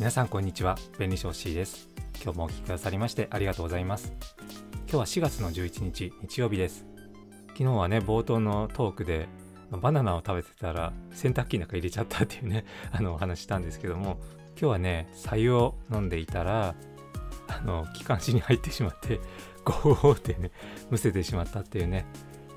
[0.00, 0.78] 皆さんこんにちは。
[0.98, 1.90] 便利ショー C です。
[2.24, 4.14] 今日もお聞きくださりましてありがとうございます。
[4.90, 6.86] 今日は4月の11日日曜日です。
[7.48, 9.28] 昨日はね冒頭のトークで
[9.70, 14.18] バナナを食べてたら洗濯機の中入れちゃったっていうね あのお話したんですけども
[14.52, 16.74] 今日はね白湯を飲んでいたら
[17.48, 19.20] あの気管支に入ってしまって
[19.66, 20.50] ゴーってね
[20.88, 22.06] むせてしまったっていうね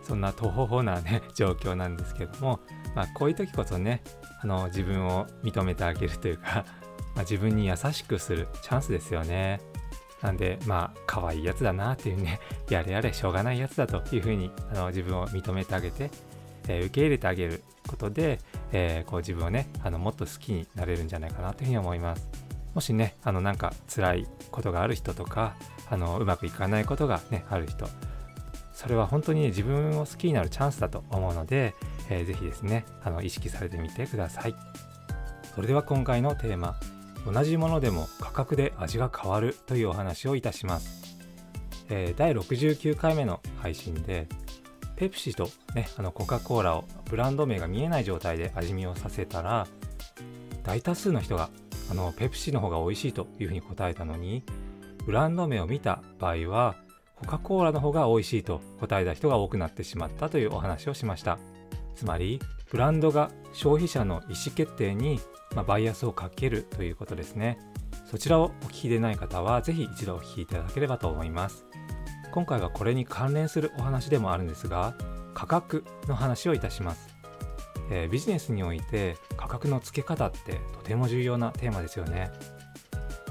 [0.01, 2.61] そんなとほほなね 状況なんですけども
[2.95, 4.01] まあこういう時こそね
[4.41, 6.63] あの自分を認めてあげるというか
[7.15, 9.61] まあ、自分に優しくするチャンスですよね。
[10.21, 12.39] なんで、まあ、可愛いやつだなっていうね、
[12.69, 16.09] やれやれしょうがないやつだというふうにあの自分を認めてあげて、
[16.67, 18.39] えー、受け入れてあげることで、
[18.71, 22.27] えー、こう自分をね、あのもっと好きになれるんじゃないかなというふうに思います。
[22.73, 25.55] もしね、あのなんか辛いことがある人とか、
[25.89, 27.87] あのうまくいかないことがね、ある人、
[28.73, 31.75] それは本当に、ね、自分を好きになるチャンスだと思うので、
[32.09, 34.55] えー、ぜひですね、あの意識されてみてください。
[35.53, 36.75] それでは今回のテーマ、
[37.25, 41.17] 同じものでも価格で味が変わるというお話をいたします、
[41.89, 44.27] えー、第69回目の配信で
[44.95, 49.67] ペプシとねあのコカ・コーラをブランド名が見えない状態で味見をさせたら
[50.63, 51.49] 大多数の人が
[51.89, 54.43] あのペプシの方が美味しいというふうに答えたのに
[55.05, 56.75] ブランド名を見た場合は
[57.15, 61.39] コカ・コーラの方が美味しいと答えた人が多くなってしまったというお話をしました。
[61.95, 62.39] つまり
[62.73, 65.21] ブランドが消費者の意思決定に
[65.55, 67.59] まあ、バイアスをかけるということですね。
[68.09, 71.65] そちらをお聞きでない方は、ぜひ一度お聞きいただければと思います。
[72.31, 74.95] 今回はこれに関連するお話でもあるんですが、
[75.33, 77.09] 価格の話をいたします。
[77.91, 82.31] えー、ビジネスにおいて価格の付け方ってとても重要なテーマですよね。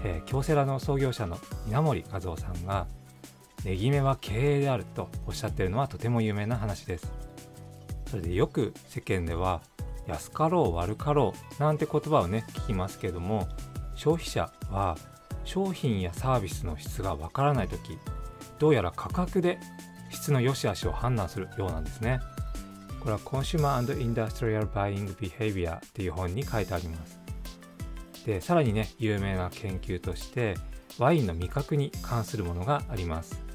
[0.05, 2.87] えー、京セラの創業者の稲森和夫さんが、
[3.65, 7.22] ネギ目は経営であるとおっしゃっているのはとても有名な話です。
[8.13, 9.63] それでよく世間では
[10.07, 13.49] 安かろう悪かろうなんて言葉をね聞きますけども
[13.95, 14.99] 消費者は
[15.45, 17.97] 商品やサービスの質がわからない時
[18.59, 19.59] どうやら価格で
[20.11, 22.21] 質の良し悪しを判断するようなんですね。
[23.01, 27.19] これは Consumer and Industrial Buying Behavior っていう本に書いてあります。
[28.27, 30.55] でさらにね有名な研究として
[30.99, 33.52] ワインの味覚に関するものがあります。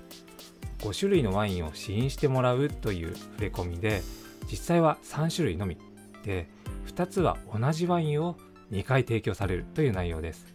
[0.88, 4.02] 5種類のワインを試飲してもらうという触れ込みで
[4.50, 5.78] 実際は3種類のみ
[6.24, 6.48] で
[6.88, 8.38] 2つは同じワインを
[8.72, 10.46] 2回提供されるという内容です。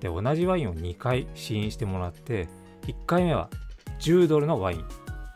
[0.00, 2.48] で同じワインを2回試飲してもらって
[2.86, 3.50] 1回目は
[4.00, 4.84] 10ドルのワイン、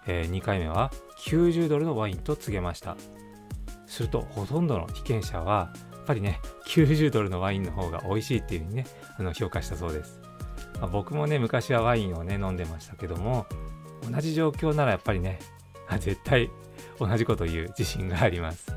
[0.07, 0.91] えー、2回目は
[1.27, 2.97] 90ドルのワインと告げました。
[3.87, 8.87] するとほとんどの被験者はやっぱりね90ドルのワインの方が美味しいっていう風にね
[9.19, 10.21] あの評価したそうです、
[10.81, 13.47] まあ、僕もね昔はワインをね飲んでましたけども
[14.11, 15.39] 同じ状況ならやっぱりね
[16.01, 16.51] 絶対
[16.99, 18.75] 同じこと言う自信があります。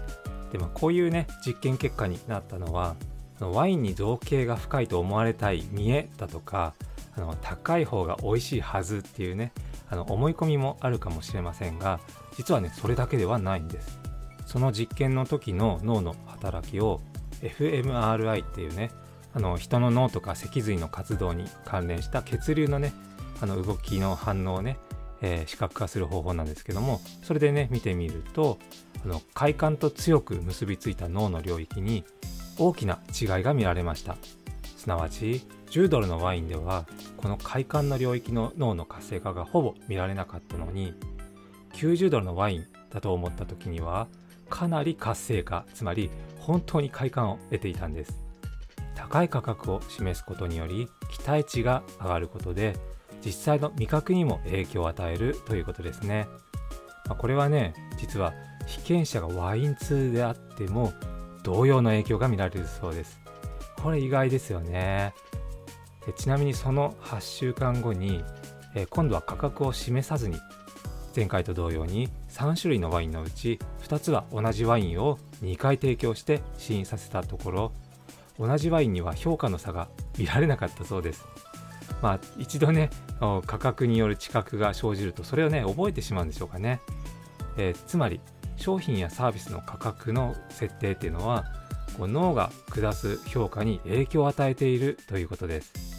[0.51, 2.95] でもこういうね実験結果になったのは
[3.39, 6.73] ワインに造形が深いと思われたい見えだとか
[7.15, 9.51] あの高い方が美味しいはずっていうね
[9.89, 11.99] あの思い込みもあるかもしれませんが
[12.35, 13.99] 実はねそれだけではないんです。
[14.45, 17.01] その実験の時の脳の働きを
[17.41, 18.91] fMRI っていうね
[19.33, 22.93] あの人の脳とか脊髄の活動に関連した血流のね
[23.41, 24.77] あの動きの反応をね、
[25.21, 28.59] えー、視覚化する方法なんですけどもそれでね見てみると
[29.03, 32.03] あの快感と強く結びついた脳の領域に
[32.57, 34.17] 大きな違いが見られました。
[34.77, 35.41] すなわち
[35.71, 36.85] 10ドルのワインでは
[37.17, 40.93] この快感の領域の脳の活性化がほぼ見られなかったのに
[41.73, 44.07] 90ドルのワインだと思った時には
[44.49, 48.17] かなり活性化つまり本当に快感を得ていたんです。
[48.95, 52.75] 高い価格を示すことにより期待値が上がることで
[53.25, 56.27] 実際の味覚にも影響を与えるということですね、
[57.07, 58.33] まあ、これはね実は
[58.65, 60.93] 被験者がワイン通であっても
[61.43, 63.19] 同様の影響が見られるそうです。
[63.81, 65.13] これ意外ですよね。
[66.05, 68.23] でちなみにその8週間後に、
[68.75, 70.37] え今度は価格を示さずに
[71.15, 77.71] 前回と同様に3種類のワインのうち2つは同じワインを2回提供して試飲させたところ
[78.37, 79.87] 同じワインには評価の差が
[80.17, 81.25] 見られなかったそうです。
[82.01, 82.89] まあ一度ね
[83.45, 86.79] 価格による知覚が生じるとそれをね覚えてしまうんでしょうかね、
[87.57, 88.19] えー、つまり
[88.55, 91.45] 商品やサービスの価格の設定っていうのは
[91.97, 95.97] こう脳が下す評価に影響を与えているということです。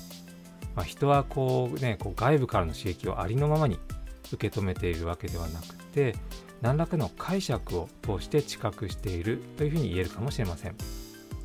[0.75, 3.81] まあ、人はこう、ね、こう外部からの刺激をありのままに
[4.33, 6.15] 受け止めているわけではなくて
[6.61, 10.77] 何らかの解釈を通して知覚しているというふうに言えるかもしれません。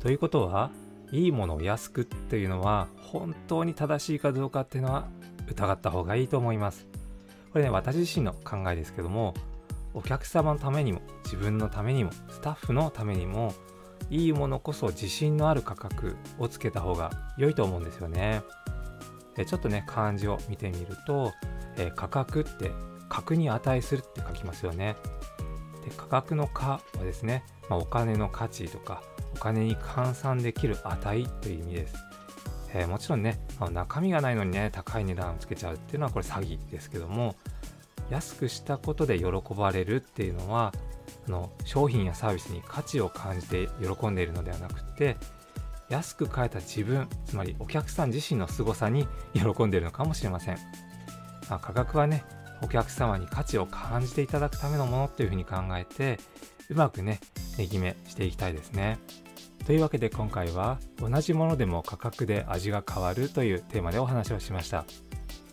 [0.00, 0.70] ということは
[1.14, 5.06] いいものを安くっていうのは本当に正しいかどうかっていうのは
[5.48, 6.88] 疑った方がいいと思います。
[7.52, 9.32] これね私自身の考えですけども
[9.94, 13.54] お客様のためにも自分のためにもスタッフのためにも
[14.10, 18.42] いいものこそ自信のある価格をつけた方が良いと思うんですよね。
[19.36, 21.32] でちょっとね漢字を見てみると、
[21.76, 22.72] え価格って
[23.08, 24.96] 格に値するって書きますよね。
[25.84, 29.02] で価格の価はですね、まあ、お金の価値とか
[29.34, 31.94] お金に換算できる値という意味です。
[32.72, 33.38] えー、もちろんね、
[33.72, 37.36] 中身がないのにね、高い値段をつけちゃうっていうのはこれ詐欺ですけども、
[38.10, 39.26] 安くしたことで喜
[39.56, 40.72] ばれるっていうのは、
[41.26, 45.16] あの商品やサービスに価値を感じて喜んでいるのではなくて、
[45.88, 50.56] 安く買えた自分、つまりお客さん自身の凄さに喜んでいるのかもしれません。
[51.48, 52.24] まあ、価格はね、
[52.62, 56.18] お客様に価値を感じていただくためのものっていうふうに考えて、
[56.70, 57.20] うまくね、
[57.56, 58.98] 値決めしていきたいですね。
[59.66, 64.84] というわけで今回は同じものでも価格で味が変わるというテーマでお話をしました。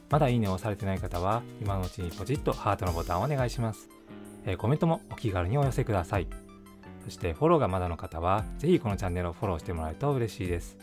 [0.09, 3.87] まだいいねをされてない方は今のうちにポチッとハートのボタンをお願いします。
[4.45, 6.27] えー、コメントもお気軽にお寄せください。
[7.05, 10.77] そしてフォローがまだの方はぜひこのチャンネルをフォローしてもらえると嬉しいです。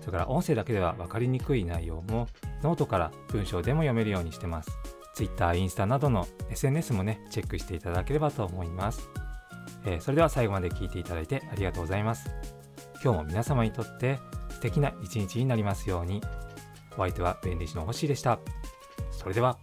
[0.00, 2.28] それから音声だけでは分かりにくい内容も
[2.62, 4.70] ノートから文章でも読めるようにしてます。
[5.14, 9.08] Twitter、インスタなどの SNS もね、チェックしていただければと思います。
[9.86, 12.53] えー、それでは最後まで聞いていただいてありがとうございます。
[13.04, 14.18] 今日も皆様にとって
[14.48, 16.22] 素敵な一日になりますように。
[16.92, 18.38] お相手は弁理士の星でした。
[19.10, 19.58] それでは。